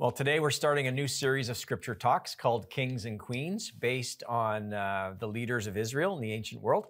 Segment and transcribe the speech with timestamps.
[0.00, 4.22] Well, today we're starting a new series of scripture talks called Kings and Queens, based
[4.28, 6.86] on uh, the leaders of Israel in the ancient world.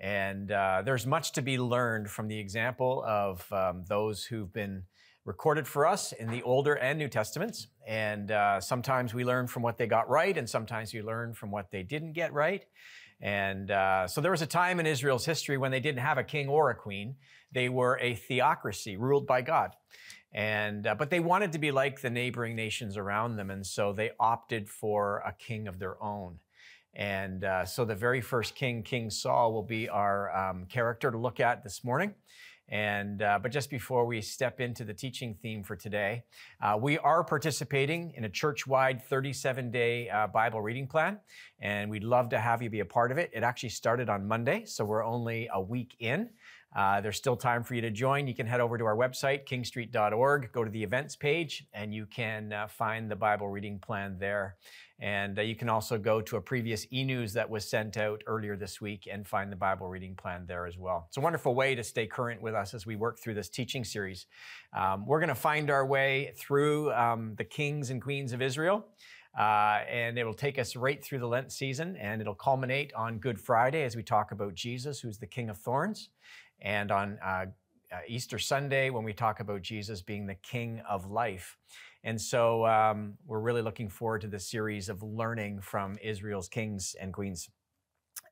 [0.00, 4.84] And uh, there's much to be learned from the example of um, those who've been
[5.26, 7.66] recorded for us in the Older and New Testaments.
[7.86, 11.50] And uh, sometimes we learn from what they got right, and sometimes we learn from
[11.50, 12.64] what they didn't get right.
[13.20, 16.24] And uh, so there was a time in Israel's history when they didn't have a
[16.24, 17.16] king or a queen.
[17.52, 19.72] They were a theocracy ruled by God.
[20.32, 23.50] And, uh, but they wanted to be like the neighboring nations around them.
[23.50, 26.38] And so they opted for a king of their own.
[26.94, 31.18] And uh, so the very first king, King Saul, will be our um, character to
[31.18, 32.14] look at this morning.
[32.68, 36.24] And uh, but just before we step into the teaching theme for today,
[36.60, 41.20] uh, we are participating in a church-wide 37-day uh, Bible reading plan,
[41.60, 43.30] and we'd love to have you be a part of it.
[43.32, 46.30] It actually started on Monday, so we're only a week in.
[46.74, 48.26] Uh, there's still time for you to join.
[48.26, 52.06] You can head over to our website, kingstreet.org, go to the events page, and you
[52.06, 54.56] can uh, find the Bible reading plan there.
[54.98, 58.22] And uh, you can also go to a previous e news that was sent out
[58.26, 61.04] earlier this week and find the Bible reading plan there as well.
[61.08, 63.84] It's a wonderful way to stay current with us as we work through this teaching
[63.84, 64.26] series.
[64.76, 68.86] Um, we're going to find our way through um, the kings and queens of Israel.
[69.38, 73.38] Uh, and it'll take us right through the Lent season, and it'll culminate on Good
[73.38, 76.08] Friday as we talk about Jesus, who's the King of Thorns,
[76.60, 77.46] and on uh,
[77.92, 81.56] uh, Easter Sunday when we talk about Jesus being the King of life.
[82.04, 86.94] And so um, we're really looking forward to this series of learning from Israel's kings
[87.00, 87.48] and queens.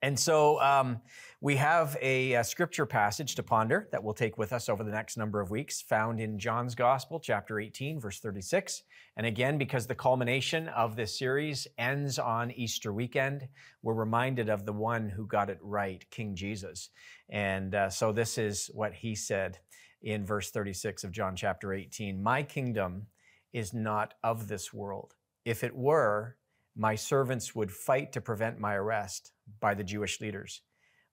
[0.03, 1.01] And so um,
[1.41, 4.91] we have a, a, scripture passage to ponder that we'll take with us over the
[4.91, 8.83] next number of weeks, found in John's Gospel, chapter 18, verse 36.
[9.17, 13.49] And again, because the culmination of this series ends on Easter weekend,
[13.83, 16.91] we're reminded of the one who got it right, King Jesus.
[17.29, 19.59] And uh, so this is what he said
[20.03, 23.07] in verse 36 of John chapter 18 My kingdom
[23.53, 25.15] is not of this world.
[25.45, 26.37] If it were,
[26.77, 30.63] my servants would fight to prevent my arrest by the Jewish leaders.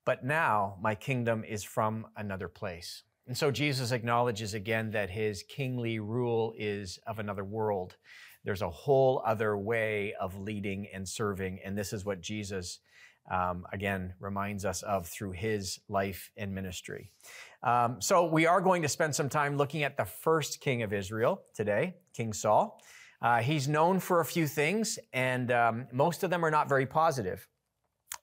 [0.04, 3.04] But now my kingdom is from another place.
[3.28, 7.96] And so Jesus acknowledges again that his kingly rule is of another world.
[8.44, 11.60] There's a whole other way of leading and serving.
[11.64, 12.80] And this is what Jesus,
[13.30, 17.12] um, again, reminds us of through his life and ministry.
[17.62, 20.92] Um, so we are going to spend some time looking at the first king of
[20.92, 22.80] Israel today, King Saul.
[23.22, 26.86] Uh, he's known for a few things, and um, most of them are not very
[26.86, 27.46] positive.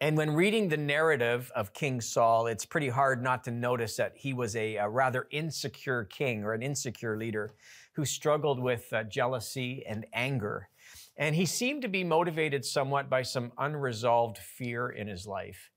[0.02, 4.14] And when reading the narrative of King Saul, it's pretty hard not to notice that
[4.16, 7.54] he was a, a rather insecure king or an insecure leader
[7.94, 10.70] who struggled with uh, jealousy and anger.
[11.18, 15.70] And he seemed to be motivated somewhat by some unresolved fear in his life.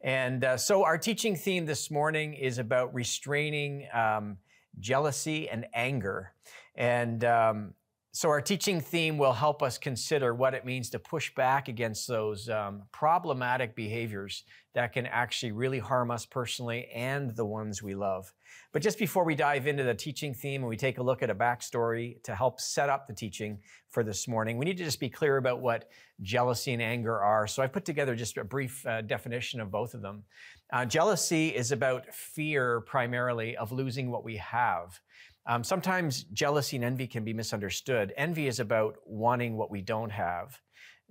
[0.00, 4.38] And uh, so our teaching theme this morning is about restraining um,
[4.80, 6.32] jealousy and anger.
[6.74, 7.74] And um,
[8.18, 12.08] so, our teaching theme will help us consider what it means to push back against
[12.08, 14.42] those um, problematic behaviors
[14.74, 18.34] that can actually really harm us personally and the ones we love.
[18.72, 21.30] But just before we dive into the teaching theme and we take a look at
[21.30, 24.98] a backstory to help set up the teaching for this morning, we need to just
[24.98, 25.88] be clear about what
[26.20, 27.46] jealousy and anger are.
[27.46, 30.24] So, I put together just a brief uh, definition of both of them.
[30.72, 34.98] Uh, jealousy is about fear primarily of losing what we have.
[35.48, 38.12] Um, sometimes jealousy and envy can be misunderstood.
[38.18, 40.60] Envy is about wanting what we don't have.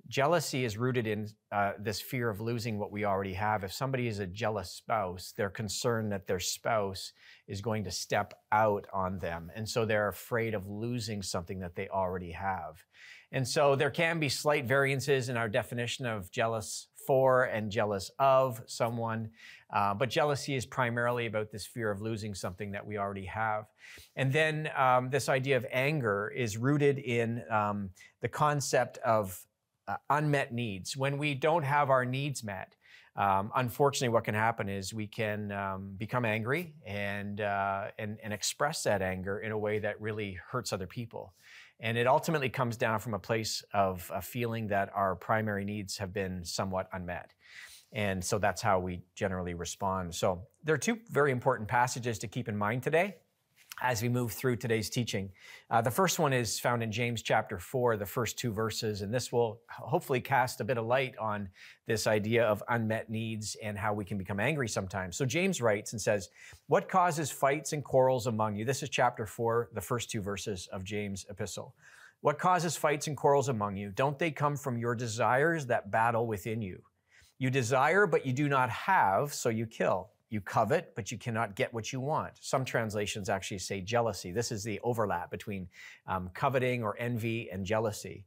[0.07, 3.63] Jealousy is rooted in uh, this fear of losing what we already have.
[3.63, 7.13] If somebody is a jealous spouse, they're concerned that their spouse
[7.47, 9.51] is going to step out on them.
[9.55, 12.83] And so they're afraid of losing something that they already have.
[13.31, 18.11] And so there can be slight variances in our definition of jealous for and jealous
[18.19, 19.29] of someone.
[19.73, 23.65] Uh, but jealousy is primarily about this fear of losing something that we already have.
[24.15, 27.89] And then um, this idea of anger is rooted in um,
[28.21, 29.41] the concept of
[29.87, 30.95] uh, unmet needs.
[30.95, 32.75] When we don't have our needs met,
[33.17, 38.31] um, unfortunately, what can happen is we can um, become angry and, uh, and, and
[38.31, 41.33] express that anger in a way that really hurts other people.
[41.79, 45.97] And it ultimately comes down from a place of a feeling that our primary needs
[45.97, 47.33] have been somewhat unmet.
[47.93, 50.13] And so that's how we generally respond.
[50.13, 53.15] So there are two very important passages to keep in mind today
[53.81, 55.31] as we move through today's teaching.
[55.69, 59.13] Uh, the first one is found in James chapter 4, the first two verses, and
[59.13, 61.47] this will hopefully cast a bit of light on
[61.85, 65.15] this idea of unmet needs and how we can become angry sometimes.
[65.15, 66.29] So James writes and says,
[66.67, 68.65] What causes fights and quarrels among you?
[68.65, 71.75] This is chapter 4, the first two verses of James' epistle.
[72.21, 73.91] What causes fights and quarrels among you?
[73.91, 76.81] Don't they come from your desires that battle within you?
[77.37, 80.09] You desire, but you do not have, so you kill.
[80.29, 82.33] You covet, but you cannot get what you want.
[82.41, 84.31] Some translations actually say jealousy.
[84.31, 85.69] This is the overlap between
[86.07, 88.25] um, coveting or envy and jealousy.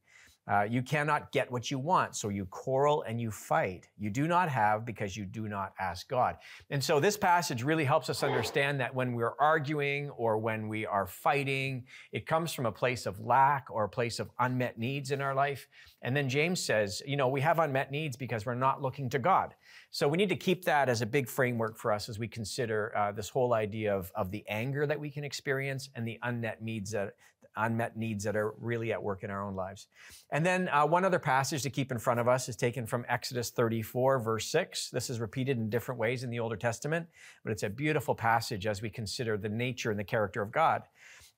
[0.50, 3.86] Uh, you cannot get what you want, so you quarrel and you fight.
[3.98, 6.38] You do not have because you do not ask God.
[6.70, 10.84] And so this passage really helps us understand that when we're arguing or when we
[10.86, 15.12] are fighting, it comes from a place of lack or a place of unmet needs
[15.12, 15.68] in our life.
[16.02, 19.20] And then James says, you know, we have unmet needs because we're not looking to
[19.20, 19.54] God.
[19.92, 22.92] So we need to keep that as a big framework for us as we consider
[22.96, 26.60] uh, this whole idea of, of the anger that we can experience and the unmet
[26.60, 27.14] needs that,
[27.60, 29.86] unmet needs that are really at work in our own lives.
[30.32, 33.04] And then uh, one other passage to keep in front of us is taken from
[33.08, 34.90] Exodus 34, verse 6.
[34.90, 37.06] This is repeated in different ways in the Older Testament,
[37.44, 40.82] but it's a beautiful passage as we consider the nature and the character of God.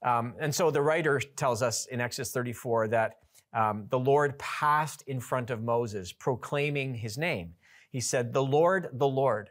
[0.05, 3.19] Um, and so the writer tells us in Exodus 34 that
[3.55, 7.55] um, the Lord passed in front of Moses, proclaiming his name.
[7.91, 9.51] He said, The Lord, the Lord,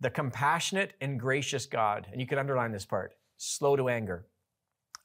[0.00, 2.06] the compassionate and gracious God.
[2.12, 4.26] And you can underline this part slow to anger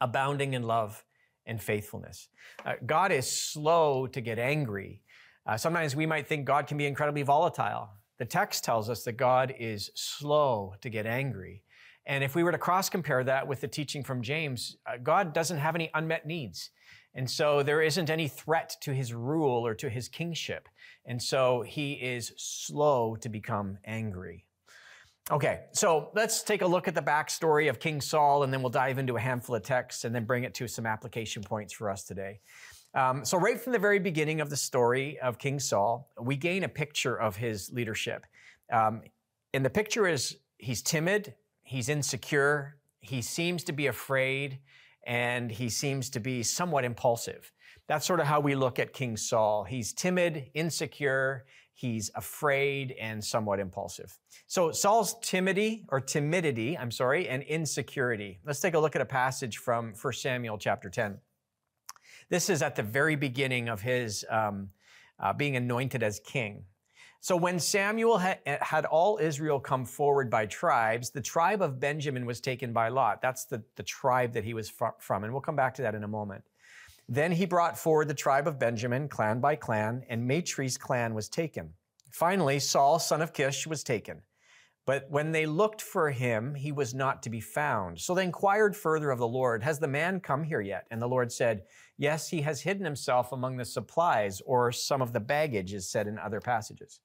[0.03, 1.03] abounding in love
[1.45, 2.27] and faithfulness.
[2.65, 5.01] Uh, God is slow to get angry.
[5.45, 7.89] Uh, sometimes we might think God can be incredibly volatile.
[8.19, 11.63] The text tells us that God is slow to get angry.
[12.05, 15.33] And if we were to cross compare that with the teaching from James, uh, God
[15.33, 16.69] doesn't have any unmet needs.
[17.15, 20.67] And so there isn't any threat to his rule or to his kingship.
[21.05, 24.45] And so he is slow to become angry.
[25.31, 28.69] Okay, so let's take a look at the backstory of King Saul, and then we'll
[28.69, 31.89] dive into a handful of texts and then bring it to some application points for
[31.89, 32.41] us today.
[32.93, 36.65] Um, so, right from the very beginning of the story of King Saul, we gain
[36.65, 38.25] a picture of his leadership.
[38.71, 39.01] Um,
[39.53, 44.59] and the picture is he's timid, he's insecure, he seems to be afraid,
[45.07, 47.53] and he seems to be somewhat impulsive.
[47.87, 49.63] That's sort of how we look at King Saul.
[49.63, 54.17] He's timid, insecure, He's afraid and somewhat impulsive.
[54.47, 58.39] So Saul's timidity or timidity, I'm sorry, and insecurity.
[58.45, 61.17] Let's take a look at a passage from 1 Samuel chapter 10.
[62.29, 64.69] This is at the very beginning of his um,
[65.19, 66.65] uh, being anointed as king.
[67.19, 72.25] So when Samuel had, had, all Israel come forward by tribes, the tribe of Benjamin
[72.25, 73.21] was taken by Lot.
[73.21, 75.23] That's the, the tribe that he was from.
[75.23, 76.43] And we'll come back to that in a moment.
[77.09, 81.29] Then he brought forward the tribe of Benjamin, clan by clan, and Matri's clan was
[81.29, 81.73] taken.
[82.11, 84.21] Finally, Saul, son of Kish, was taken.
[84.85, 87.99] But when they looked for him, he was not to be found.
[87.99, 90.85] So they inquired further of the Lord, Has the man come here yet?
[90.91, 91.63] And the Lord said,
[91.97, 96.07] Yes, he has hidden himself among the supplies, or some of the baggage is said
[96.07, 96.99] in other passages.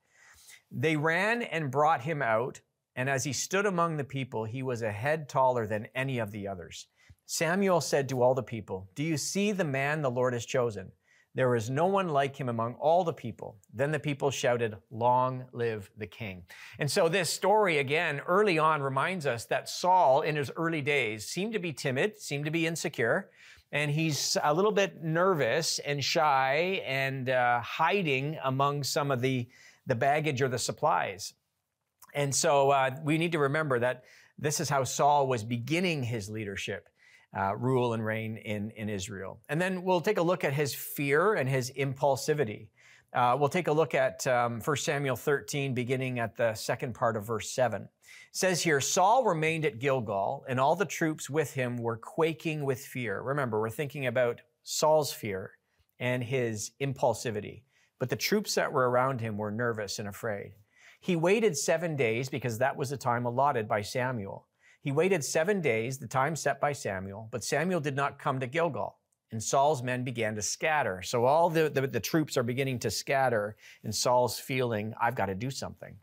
[0.71, 2.61] They ran and brought him out,
[2.97, 6.33] and as he stood among the people, he was a head taller than any of
[6.33, 6.89] the others.
[7.31, 10.91] Samuel said to all the people, Do you see the man the Lord has chosen?
[11.35, 13.59] There is no one like him among all the people.
[13.71, 16.45] Then the people shouted, Long live the king.
[16.79, 21.27] And so this story, again, early on reminds us that Saul, in his early days,
[21.27, 23.29] seemed to be timid, seemed to be insecure,
[23.73, 29.47] and he's a little bit nervous and shy and uh, hiding among some of the,
[29.87, 31.35] the baggage or the supplies.
[32.15, 34.05] And so uh, we need to remember that
[34.39, 36.89] this is how Saul was beginning his leadership
[37.37, 39.41] uh, rule and reign in, in Israel.
[39.49, 42.69] And then we'll take a look at his fear and his impulsivity.
[43.13, 47.17] Uh, we'll take a look at um, 1 Samuel 13, beginning at the second part
[47.17, 47.83] of verse 7.
[47.83, 47.89] It
[48.33, 52.81] says here, Saul remained at Gilgal, and all the troops with him were quaking with
[52.81, 53.23] fear.
[53.23, 55.53] Remember, we're thinking about Saul's fear
[55.99, 57.63] and his impulsivity.
[57.99, 60.53] But the troops that were around him were nervous and afraid.
[61.01, 64.48] He waited seven days because that was the time allotted by Samuel.
[64.81, 68.47] He waited seven days, the time set by Samuel, but Samuel did not come to
[68.47, 68.99] Gilgal.
[69.31, 71.03] And Saul's men began to scatter.
[71.03, 75.27] So all the, the, the troops are beginning to scatter, and Saul's feeling, I've got
[75.27, 75.97] to do something.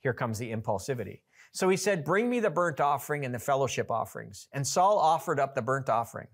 [0.00, 1.20] Here comes the impulsivity.
[1.52, 4.48] So he said, Bring me the burnt offering and the fellowship offerings.
[4.52, 6.28] And Saul offered up the burnt offering.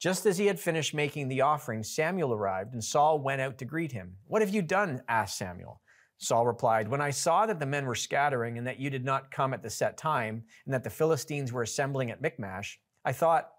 [0.00, 3.64] Just as he had finished making the offering, Samuel arrived, and Saul went out to
[3.64, 4.16] greet him.
[4.26, 5.02] What have you done?
[5.08, 5.80] asked Samuel.
[6.18, 9.30] Saul replied, When I saw that the men were scattering and that you did not
[9.30, 13.50] come at the set time, and that the Philistines were assembling at Michmash, I thought,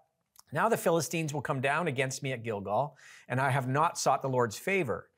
[0.52, 2.96] Now the Philistines will come down against me at Gilgal,
[3.28, 5.10] and I have not sought the Lord's favor.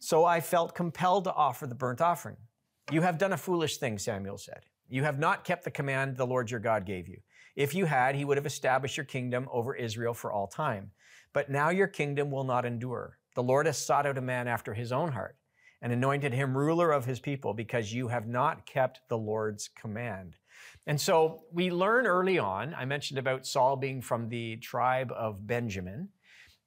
[0.00, 2.36] So I felt compelled to offer the burnt offering.
[2.90, 4.64] You have done a foolish thing, Samuel said.
[4.88, 7.18] You have not kept the command the Lord your God gave you.
[7.56, 10.92] If you had, he would have established your kingdom over Israel for all time.
[11.32, 13.18] But now your kingdom will not endure.
[13.34, 15.37] The Lord has sought out a man after his own heart
[15.80, 20.36] and anointed him ruler of his people because you have not kept the Lord's command.
[20.86, 25.46] And so we learn early on, I mentioned about Saul being from the tribe of
[25.46, 26.08] Benjamin,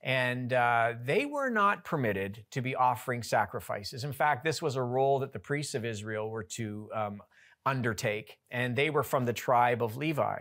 [0.04, 4.04] and uh, they were not permitted to be offering sacrifices.
[4.04, 7.22] In fact, this was a role that the priests of Israel were to um,
[7.66, 10.40] undertake, and they were from the tribe of Levi.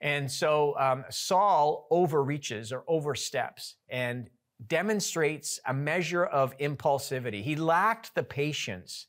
[0.00, 4.30] And so um, Saul overreaches or oversteps and
[4.66, 7.42] demonstrates a measure of impulsivity.
[7.42, 9.06] He lacked the patience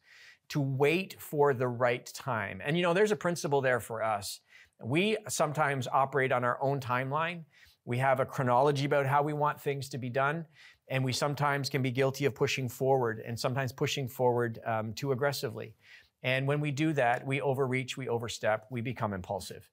[0.49, 2.61] to wait for the right time.
[2.63, 4.41] And you know, there's a principle there for us.
[4.83, 7.43] We sometimes operate on our own timeline.
[7.85, 10.45] We have a chronology about how we want things to be done.
[10.89, 15.11] And we sometimes can be guilty of pushing forward and sometimes pushing forward um, too
[15.11, 15.75] aggressively.
[16.23, 19.69] And when we do that, we overreach, we overstep, we become impulsive.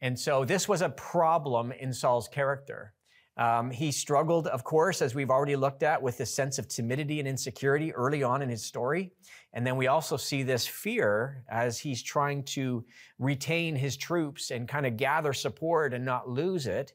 [0.00, 2.92] And so this was a problem in Saul's character.
[3.38, 7.18] Um, he struggled, of course, as we've already looked at, with this sense of timidity
[7.18, 9.12] and insecurity early on in his story.
[9.52, 12.84] And then we also see this fear as he's trying to
[13.18, 16.94] retain his troops and kind of gather support and not lose it.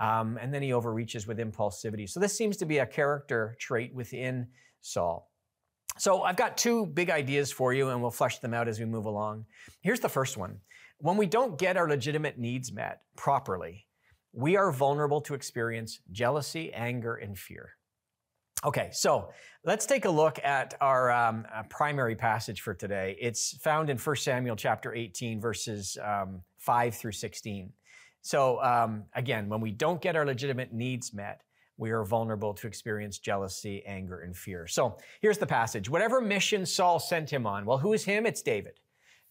[0.00, 2.08] Um, and then he overreaches with impulsivity.
[2.08, 4.48] So this seems to be a character trait within
[4.80, 5.30] Saul.
[5.98, 8.86] So I've got two big ideas for you, and we'll flesh them out as we
[8.86, 9.44] move along.
[9.82, 10.58] Here's the first one.
[10.98, 13.86] When we don't get our legitimate needs met properly,
[14.34, 17.70] we are vulnerable to experience jealousy, anger, and fear.
[18.64, 19.30] Okay, so
[19.64, 23.16] let's take a look at our um, uh, primary passage for today.
[23.20, 27.70] It's found in 1 Samuel chapter 18, verses um, 5 through 16.
[28.22, 31.42] So um, again, when we don't get our legitimate needs met,
[31.76, 34.66] we are vulnerable to experience jealousy, anger, and fear.
[34.66, 35.90] So here's the passage.
[35.90, 38.24] Whatever mission Saul sent him on, well, who is him?
[38.24, 38.80] It's David.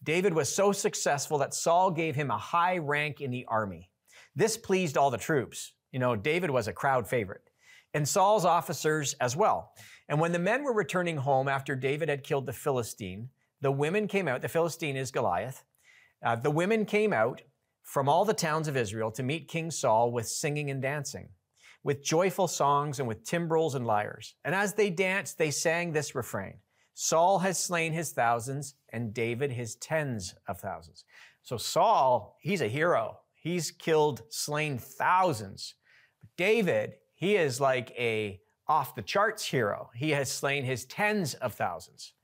[0.02, 3.90] David was so successful that Saul gave him a high rank in the army.
[4.36, 5.72] This pleased all the troops.
[5.92, 7.50] You know, David was a crowd favorite,
[7.92, 9.72] and Saul's officers as well.
[10.08, 14.08] And when the men were returning home after David had killed the Philistine, the women
[14.08, 14.42] came out.
[14.42, 15.64] The Philistine is Goliath.
[16.24, 17.42] Uh, the women came out
[17.82, 21.28] from all the towns of Israel to meet King Saul with singing and dancing,
[21.82, 24.34] with joyful songs and with timbrels and lyres.
[24.44, 26.54] And as they danced, they sang this refrain
[26.94, 31.04] Saul has slain his thousands, and David his tens of thousands.
[31.42, 33.18] So Saul, he's a hero.
[33.44, 35.74] He's killed, slain thousands.
[36.38, 39.90] David, he is like a off the charts hero.
[39.94, 42.14] He has slain his tens of thousands.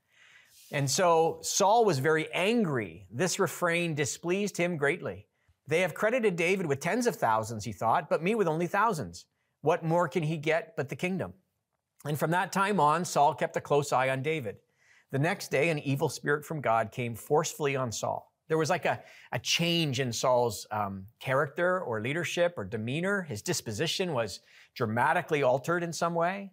[0.71, 3.05] And so Saul was very angry.
[3.11, 5.27] This refrain displeased him greatly.
[5.67, 9.25] They have credited David with tens of thousands, he thought, but me with only thousands.
[9.61, 11.33] What more can he get but the kingdom?
[12.03, 14.55] And from that time on, Saul kept a close eye on David.
[15.11, 18.30] The next day, an evil spirit from God came forcefully on Saul.
[18.51, 23.21] There was like a, a change in Saul's um, character or leadership or demeanor.
[23.21, 24.41] His disposition was
[24.75, 26.51] dramatically altered in some way.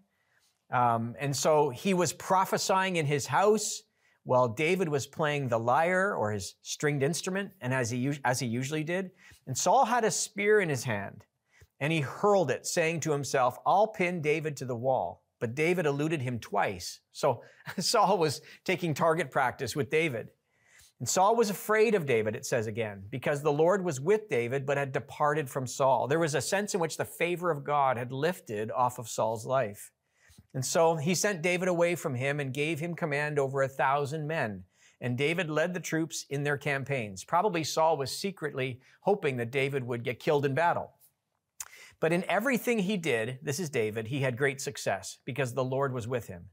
[0.72, 3.82] Um, and so he was prophesying in his house
[4.22, 8.46] while David was playing the lyre or his stringed instrument, and as he, as he
[8.46, 9.10] usually did.
[9.48, 11.24] And Saul had a spear in his hand,
[11.80, 15.24] and he hurled it, saying to himself, I'll pin David to the wall.
[15.40, 17.00] But David eluded him twice.
[17.10, 17.42] So
[17.80, 20.28] Saul was taking target practice with David.
[21.00, 24.66] And Saul was afraid of David, it says again, because the Lord was with David,
[24.66, 26.08] but had departed from Saul.
[26.08, 29.46] There was a sense in which the favor of God had lifted off of Saul's
[29.46, 29.92] life.
[30.54, 34.26] And so he sent David away from him and gave him command over a thousand
[34.26, 34.64] men.
[35.00, 37.22] And David led the troops in their campaigns.
[37.22, 40.94] Probably Saul was secretly hoping that David would get killed in battle.
[42.00, 45.92] But in everything he did, this is David, he had great success because the Lord
[45.92, 46.46] was with him.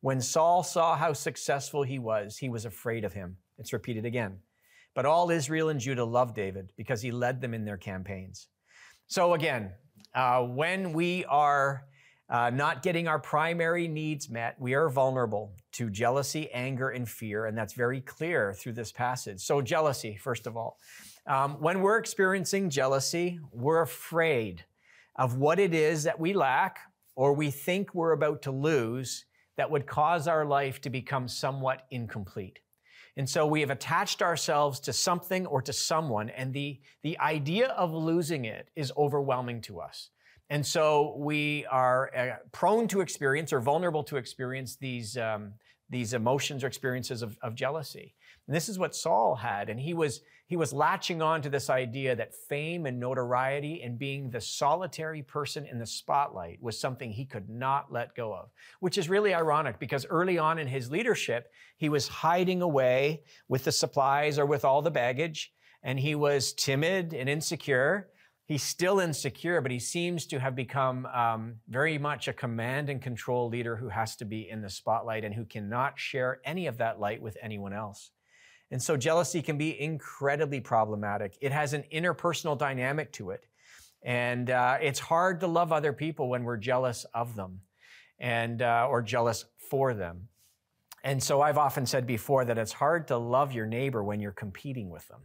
[0.00, 3.36] When Saul saw how successful he was, he was afraid of him.
[3.60, 4.38] It's repeated again.
[4.94, 8.48] But all Israel and Judah loved David because he led them in their campaigns.
[9.06, 9.72] So again,
[10.14, 11.84] uh, when we are
[12.28, 17.46] uh, not getting our primary needs met, we are vulnerable to jealousy, anger, and fear.
[17.46, 19.40] And that's very clear through this passage.
[19.40, 20.78] So, jealousy, first of all.
[21.26, 24.64] Um, when we're experiencing jealousy, we're afraid
[25.16, 26.78] of what it is that we lack
[27.14, 29.26] or we think we're about to lose
[29.56, 32.60] that would cause our life to become somewhat incomplete.
[33.16, 37.68] And so we have attached ourselves to something or to someone, and the, the idea
[37.68, 40.10] of losing it is overwhelming to us.
[40.48, 45.52] And so we are uh, prone to experience or vulnerable to experience these, um,
[45.88, 48.14] these emotions or experiences of, of jealousy.
[48.50, 49.68] And this is what Saul had.
[49.68, 53.96] And he was, he was latching on to this idea that fame and notoriety and
[53.96, 58.50] being the solitary person in the spotlight was something he could not let go of,
[58.80, 63.62] which is really ironic because early on in his leadership, he was hiding away with
[63.62, 65.52] the supplies or with all the baggage,
[65.84, 68.08] and he was timid and insecure.
[68.46, 73.00] He's still insecure, but he seems to have become um, very much a command and
[73.00, 76.78] control leader who has to be in the spotlight and who cannot share any of
[76.78, 78.10] that light with anyone else.
[78.70, 81.36] And so jealousy can be incredibly problematic.
[81.40, 83.46] It has an interpersonal dynamic to it.
[84.02, 87.60] And uh, it's hard to love other people when we're jealous of them
[88.18, 90.28] and uh, or jealous for them.
[91.02, 94.32] And so I've often said before that it's hard to love your neighbor when you're
[94.32, 95.20] competing with them.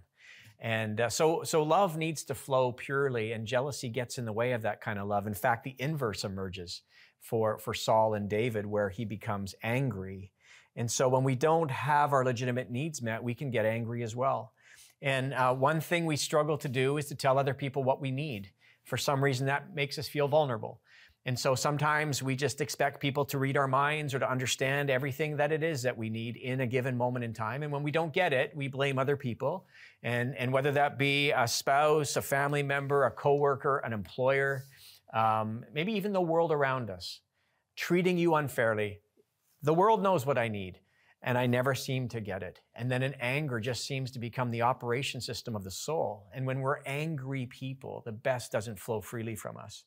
[0.59, 4.53] And uh, so, so love needs to flow purely, and jealousy gets in the way
[4.53, 5.27] of that kind of love.
[5.27, 6.81] In fact, the inverse emerges
[7.19, 10.31] for, for Saul and David, where he becomes angry.
[10.75, 14.15] And so, when we don't have our legitimate needs met, we can get angry as
[14.15, 14.53] well.
[15.01, 18.11] And uh, one thing we struggle to do is to tell other people what we
[18.11, 18.51] need.
[18.83, 20.79] For some reason, that makes us feel vulnerable.
[21.27, 25.37] And so sometimes we just expect people to read our minds or to understand everything
[25.37, 27.63] that it is that we need in a given moment in time.
[27.63, 29.65] And when we don't get it, we blame other people.
[30.03, 34.65] And, and whether that be a spouse, a family member, a coworker, an employer,
[35.15, 37.21] um, maybe even the world around us,
[37.75, 38.99] treating you unfairly.
[39.65, 40.79] The world knows what I need,
[41.23, 42.61] and I never seem to get it.
[42.75, 46.27] And then an anger just seems to become the operation system of the soul.
[46.35, 49.83] And when we're angry people, the best doesn't flow freely from us.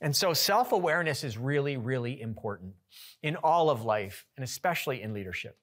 [0.00, 2.74] And so self awareness is really, really important
[3.20, 5.58] in all of life, and especially in leadership.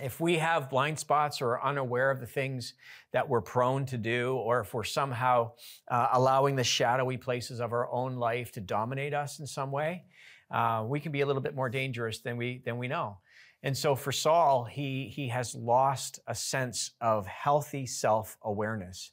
[0.00, 2.72] If we have blind spots or are unaware of the things
[3.12, 5.52] that we're prone to do, or if we're somehow
[5.90, 10.04] uh, allowing the shadowy places of our own life to dominate us in some way,
[10.50, 13.18] uh, we can be a little bit more dangerous than we, than we know.
[13.62, 19.12] And so for Saul, he, he has lost a sense of healthy self awareness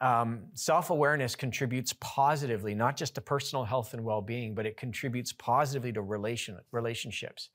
[0.00, 4.76] um, self awareness contributes positively, not just to personal health and well being, but it
[4.76, 7.50] contributes positively to relation, relationships.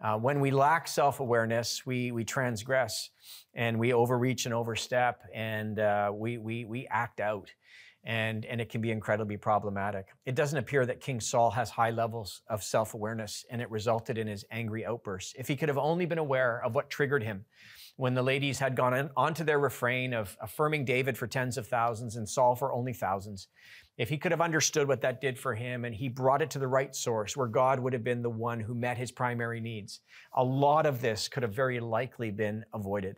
[0.00, 3.10] Uh, when we lack self awareness, we, we transgress
[3.54, 7.50] and we overreach and overstep and uh, we, we, we act out.
[8.04, 10.06] And, and it can be incredibly problematic.
[10.26, 14.16] It doesn't appear that King Saul has high levels of self awareness, and it resulted
[14.16, 15.34] in his angry outbursts.
[15.36, 17.46] If he could have only been aware of what triggered him,
[17.96, 21.66] when the ladies had gone on to their refrain of affirming David for tens of
[21.66, 23.48] thousands and Saul for only thousands,
[23.98, 26.58] if he could have understood what that did for him and he brought it to
[26.58, 30.00] the right source where God would have been the one who met his primary needs,
[30.34, 33.16] a lot of this could have very likely been avoided.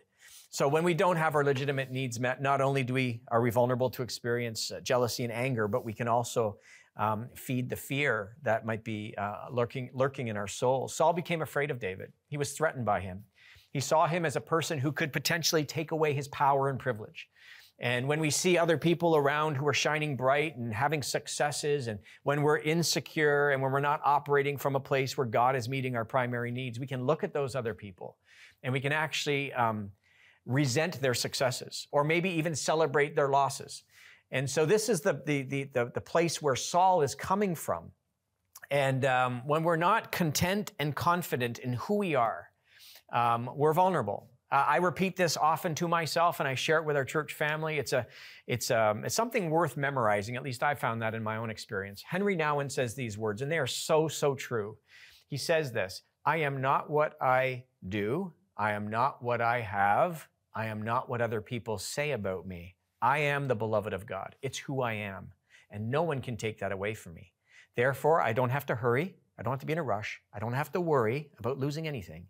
[0.50, 3.50] So when we don't have our legitimate needs met, not only do we are we
[3.50, 6.56] vulnerable to experience uh, jealousy and anger, but we can also
[6.96, 10.94] um, feed the fear that might be uh, lurking lurking in our souls.
[10.94, 12.12] Saul became afraid of David.
[12.28, 13.24] He was threatened by him.
[13.72, 17.28] He saw him as a person who could potentially take away his power and privilege.
[17.80, 22.00] And when we see other people around who are shining bright and having successes, and
[22.24, 25.94] when we're insecure and when we're not operating from a place where God is meeting
[25.94, 28.16] our primary needs, we can look at those other people
[28.64, 29.92] and we can actually um,
[30.44, 33.84] resent their successes or maybe even celebrate their losses.
[34.32, 37.92] And so this is the, the, the, the, the place where Saul is coming from.
[38.70, 42.48] And um, when we're not content and confident in who we are,
[43.12, 44.28] um, we're vulnerable.
[44.50, 47.78] Uh, I repeat this often to myself, and I share it with our church family.
[47.78, 48.06] It's a,
[48.46, 50.36] it's um, it's something worth memorizing.
[50.36, 52.02] At least I found that in my own experience.
[52.10, 54.78] Henri Nouwen says these words, and they are so so true.
[55.28, 58.32] He says this: "I am not what I do.
[58.56, 60.26] I am not what I have.
[60.54, 62.74] I am not what other people say about me.
[63.02, 64.34] I am the beloved of God.
[64.40, 65.32] It's who I am,
[65.70, 67.32] and no one can take that away from me.
[67.76, 69.14] Therefore, I don't have to hurry.
[69.38, 70.20] I don't have to be in a rush.
[70.32, 72.28] I don't have to worry about losing anything."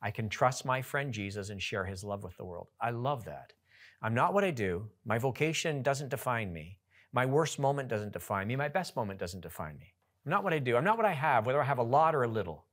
[0.00, 2.68] I can trust my friend Jesus and share his love with the world.
[2.80, 3.52] I love that.
[4.00, 4.88] I'm not what I do.
[5.04, 6.78] My vocation doesn't define me.
[7.12, 8.54] My worst moment doesn't define me.
[8.54, 9.94] My best moment doesn't define me.
[10.24, 10.76] I'm not what I do.
[10.76, 12.66] I'm not what I have, whether I have a lot or a little.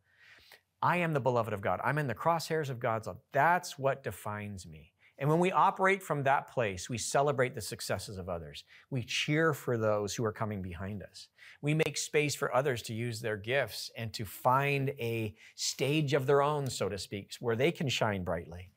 [0.82, 1.80] I am the beloved of God.
[1.84, 3.18] I'm in the crosshairs of God's love.
[3.32, 4.92] That's what defines me.
[5.18, 8.66] And when we operate from that place, we celebrate the successes of others.
[8.90, 11.30] We cheer for those who are coming behind us.
[11.62, 16.26] We make space for others to use their gifts and to find a stage of
[16.26, 18.72] their own, so to speak, where they can shine brightly.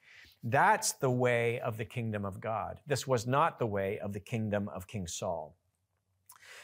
[0.45, 2.79] That's the way of the kingdom of God.
[2.87, 5.57] This was not the way of the kingdom of King Saul.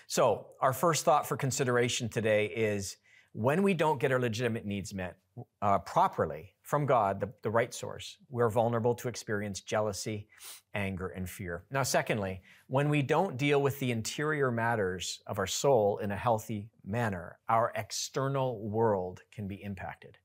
[0.07, 2.97] So, our first thought for consideration today is
[3.35, 5.17] when we don't get our legitimate needs met
[5.61, 10.29] uh, properly, from God, the, the right source, we're vulnerable to experience jealousy,
[10.73, 11.65] anger, and fear.
[11.73, 16.17] Now, secondly, when we don't deal with the interior matters of our soul in a
[16.17, 20.17] healthy manner, our external world can be impacted.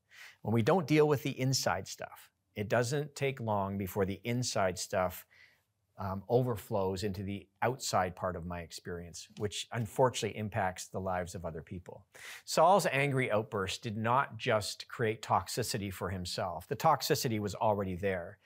[0.43, 4.77] When we don't deal with the inside stuff, it doesn't take long before the inside
[4.77, 5.25] stuff
[5.99, 11.45] um, overflows into the outside part of my experience, which unfortunately impacts the lives of
[11.45, 12.05] other people.
[12.45, 18.37] Saul's angry outburst did not just create toxicity for himself, the toxicity was already there.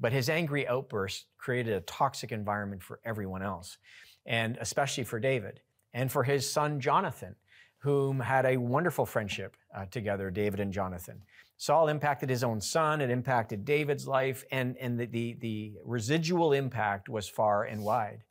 [0.00, 3.78] But his angry outburst created a toxic environment for everyone else,
[4.26, 5.60] and especially for David
[5.94, 7.36] and for his son Jonathan,
[7.78, 11.22] whom had a wonderful friendship uh, together, David and Jonathan.
[11.62, 16.52] Saul impacted his own son, it impacted David's life, and, and the, the, the residual
[16.52, 18.24] impact was far and wide.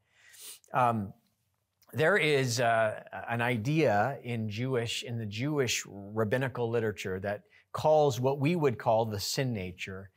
[0.73, 1.13] Um,
[1.93, 8.37] there is uh, an idea in Jewish, in the Jewish rabbinical literature that calls what
[8.37, 10.09] we would call the sin nature.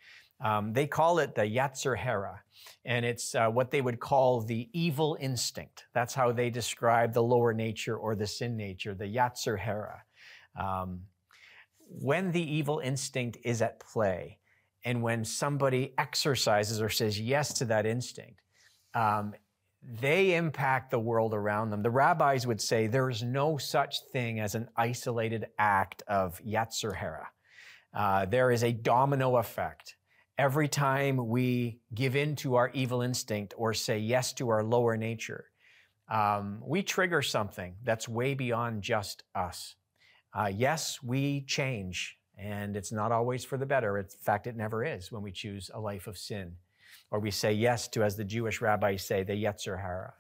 [0.45, 2.43] Um, they call it the Yetzer Hara,
[2.85, 5.85] and it's uh, what they would call the evil instinct.
[5.95, 10.03] That's how they describe the lower nature or the sin nature, the Yetzer Hara.
[10.61, 11.03] Um,
[11.89, 14.39] when the evil instinct is at play,
[14.85, 18.41] and when somebody exercises or says yes to that instinct,
[18.95, 19.35] um,
[19.83, 21.83] they impact the world around them.
[21.83, 26.95] The rabbis would say there is no such thing as an isolated act of Yetzer
[26.95, 27.29] Hara.
[27.93, 29.97] Uh, there is a domino effect.
[30.37, 34.97] Every time we give in to our evil instinct or say yes to our lower
[34.97, 35.51] nature,
[36.11, 39.77] um, we trigger something that's way beyond just us.
[40.35, 43.99] Uh, yes, we change, and it's not always for the better.
[43.99, 46.57] In fact, it never is when we choose a life of sin
[47.11, 50.15] or we say yes to, as the Jewish rabbis say, the Yetzer Hara.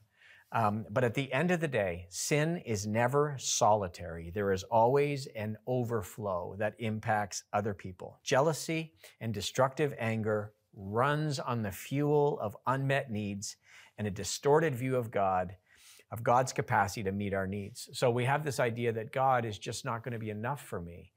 [0.53, 4.31] Um, but at the end of the day, sin is never solitary.
[4.31, 8.20] There is always an overflow that impacts other people.
[8.22, 13.57] Jealousy and destructive anger runs on the fuel of unmet needs
[13.98, 15.57] and a distorted view of God,
[16.11, 17.88] of God's capacity to meet our needs.
[17.93, 20.81] So we have this idea that God is just not going to be enough for
[20.81, 21.12] me.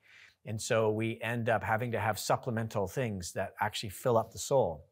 [0.46, 4.40] And so we end up having to have supplemental things that actually fill up the
[4.40, 4.86] soul.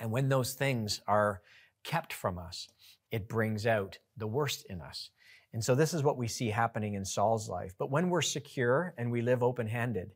[0.00, 1.40] And when those things are
[1.84, 2.68] kept from us,
[3.10, 5.10] it brings out the worst in us.
[5.52, 7.72] And so this is what we see happening in Saul's life.
[7.78, 10.10] But when we're secure and we live open handed,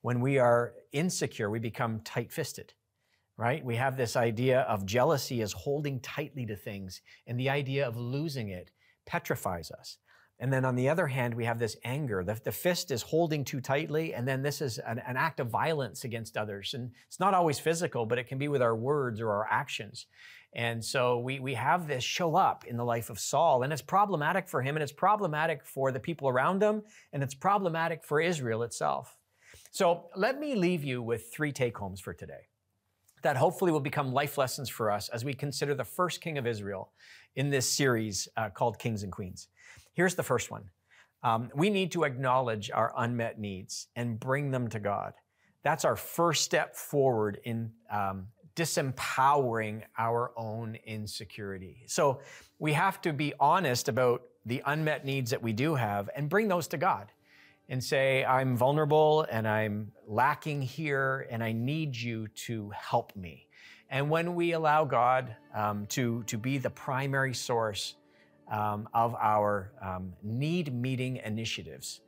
[0.00, 2.72] when we are insecure, we become tight fisted,
[3.38, 3.64] right?
[3.64, 7.96] We have this idea of jealousy as holding tightly to things, and the idea of
[7.96, 8.72] losing it
[9.06, 9.96] petrifies us.
[10.40, 12.22] And then on the other hand, we have this anger.
[12.22, 15.48] The, the fist is holding too tightly, and then this is an, an, act of
[15.48, 16.74] violence against others.
[16.74, 20.06] And it's not always physical, but it can be with our words or our actions.
[20.52, 23.82] And so we, we have this show up in the life of Saul, and it's
[23.82, 28.20] problematic for him, and it's problematic for the people around him, and it's problematic for
[28.20, 29.16] Israel itself.
[29.72, 32.48] So let me leave you with three take homes for today
[33.22, 36.46] that hopefully will become life lessons for us as we consider the first king of
[36.46, 36.92] Israel
[37.36, 39.48] in this series uh, called Kings and Queens.
[39.92, 40.64] Here's the first one
[41.22, 45.14] um, we need to acknowledge our unmet needs and bring them to God.
[45.62, 51.84] That's our first step forward in um, disempowering our own insecurity.
[51.86, 52.20] So
[52.58, 56.48] we have to be honest about the unmet needs that we do have and bring
[56.48, 57.12] those to God
[57.68, 63.48] and say, I'm vulnerable and I'm lacking here and I need you to help me.
[63.90, 67.94] And when we allow God um, to, to be the primary source
[68.50, 72.00] um, of our um, need meeting initiatives.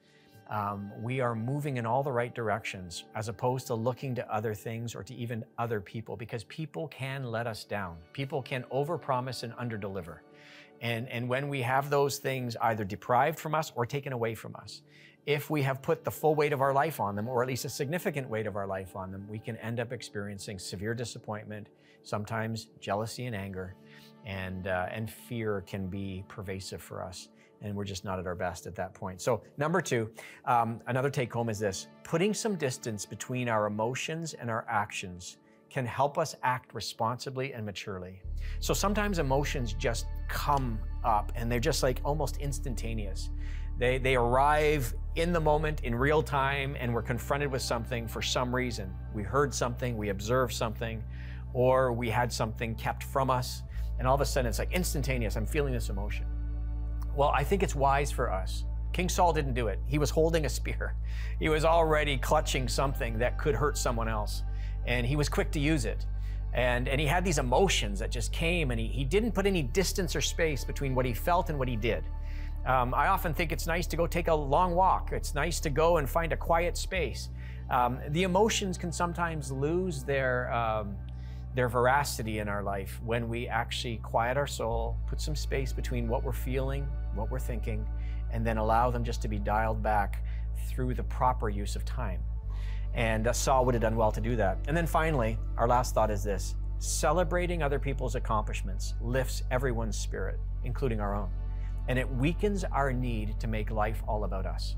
[0.51, 4.53] Um, we are moving in all the right directions as opposed to looking to other
[4.53, 7.99] things or to even other people because people can let us down.
[8.13, 10.19] People can overpromise and underdeliver.
[10.81, 14.57] And, and when we have those things either deprived from us or taken away from
[14.57, 14.83] us,
[15.33, 17.65] if we have put the full weight of our life on them, or at least
[17.65, 21.69] a significant weight of our life on them, we can end up experiencing severe disappointment,
[22.03, 23.77] sometimes jealousy and anger,
[24.27, 27.29] and, uh, and fear can be pervasive for us.
[27.63, 29.21] And we're just not at our best at that point.
[29.21, 30.11] So, number two,
[30.47, 35.37] um, another take home is this putting some distance between our emotions and our actions
[35.69, 38.23] can help us act responsibly and maturely.
[38.61, 43.29] So, sometimes emotions just come up and they're just like almost instantaneous.
[43.79, 48.23] They, they arrive in the moment, in real time, and we're confronted with something for
[48.23, 48.95] some reason.
[49.15, 51.03] We heard something, we observed something,
[51.53, 53.63] or we had something kept from us
[54.01, 55.37] and all of a sudden it's like instantaneous.
[55.37, 56.25] I'm feeling this emotion.
[57.15, 58.65] Well, I think it's wise for us.
[58.95, 59.79] King Saul didn't do it.
[59.87, 60.95] He was holding a spear.
[61.39, 64.43] He was already clutching something that could hurt someone else.
[64.87, 66.07] And he was quick to use it.
[66.55, 69.63] And, and he had these emotions that just came, and he, he didn't put any
[69.63, 72.03] distance or space between what he felt and what he did.
[72.67, 75.13] Um, I often think it's nice to go take a long walk.
[75.13, 77.31] It's nice to go and find a quiet space.
[77.71, 80.97] Um, the emotions can sometimes lose their, um,
[81.55, 86.09] their veracity in our life when we actually quiet our soul, put some space between
[86.09, 87.87] what we're feeling, what we're thinking,
[88.33, 90.25] and then allow them just to be dialed back
[90.69, 92.21] through the proper use of time.
[92.95, 94.59] And uh, Saul would have done well to do that.
[94.69, 100.41] And then finally, our last thought is this celebrating other people's accomplishments lifts everyone's spirit,
[100.65, 101.31] including our own.
[101.89, 104.77] And it weakens our need to make life all about us.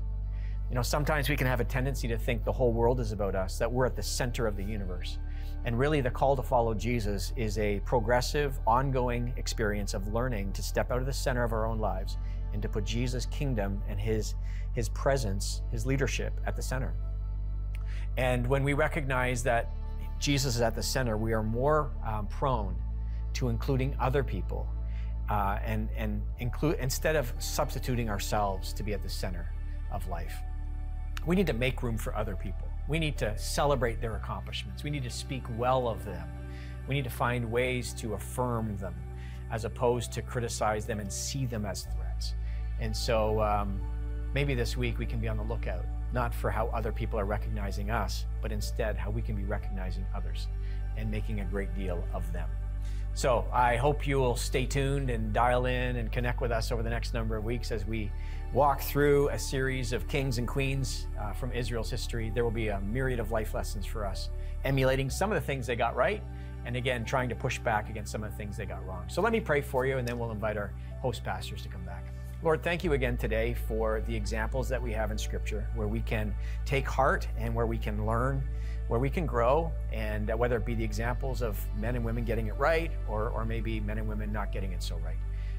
[0.69, 3.35] You know, sometimes we can have a tendency to think the whole world is about
[3.35, 5.19] us, that we're at the center of the universe.
[5.65, 10.63] And really, the call to follow Jesus is a progressive, ongoing experience of learning to
[10.63, 12.17] step out of the center of our own lives
[12.53, 14.35] and to put Jesus' kingdom and his,
[14.73, 16.93] his presence, his leadership at the center.
[18.17, 19.71] And when we recognize that
[20.19, 22.75] Jesus is at the center, we are more um, prone
[23.33, 24.67] to including other people
[25.29, 29.49] uh, and, and include, instead of substituting ourselves to be at the center
[29.91, 30.35] of life.
[31.25, 32.67] We need to make room for other people.
[32.87, 34.83] We need to celebrate their accomplishments.
[34.83, 36.27] We need to speak well of them.
[36.87, 38.95] We need to find ways to affirm them
[39.51, 42.33] as opposed to criticize them and see them as threats.
[42.79, 43.79] And so um,
[44.33, 47.25] maybe this week we can be on the lookout, not for how other people are
[47.25, 50.47] recognizing us, but instead how we can be recognizing others
[50.97, 52.49] and making a great deal of them.
[53.15, 56.81] So I hope you will stay tuned and dial in and connect with us over
[56.81, 58.11] the next number of weeks as we
[58.53, 62.31] walk through a series of kings and queens uh, from Israel's history.
[62.33, 64.29] There will be a myriad of life lessons for us,
[64.65, 66.23] emulating some of the things they got right,
[66.65, 69.05] and again, trying to push back against some of the things they got wrong.
[69.07, 71.83] So let me pray for you, and then we'll invite our host pastors to come
[71.85, 72.05] back.
[72.41, 76.01] Lord, thank you again today for the examples that we have in Scripture where we
[76.01, 76.33] can
[76.65, 78.43] take heart and where we can learn
[78.87, 82.47] where we can grow, and whether it be the examples of men and women getting
[82.47, 85.17] it right, or, or maybe men and women not getting it so right.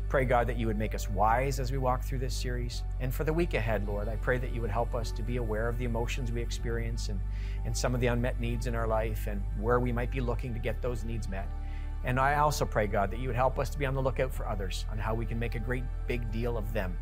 [0.08, 2.82] Pray, God, that you would make us wise as we walk through this series.
[3.00, 5.38] And for the week ahead, Lord, I pray that you would help us to be
[5.38, 7.18] aware of the emotions we experience and,
[7.64, 10.52] and some of the unmet needs in our life and where we might be looking
[10.52, 11.48] to get those needs met.
[12.04, 14.32] And I also pray, God, that you would help us to be on the lookout
[14.32, 16.96] for others, on how we can make a great big deal of them,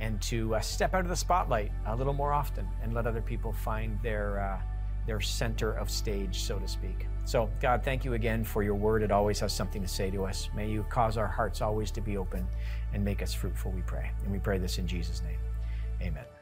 [0.00, 3.20] and to uh, step out of the spotlight a little more often and let other
[3.20, 4.40] people find their.
[4.40, 4.73] Uh,
[5.06, 7.06] their center of stage, so to speak.
[7.24, 9.02] So, God, thank you again for your word.
[9.02, 10.48] It always has something to say to us.
[10.54, 12.46] May you cause our hearts always to be open
[12.92, 14.10] and make us fruitful, we pray.
[14.22, 15.38] And we pray this in Jesus' name.
[16.02, 16.33] Amen.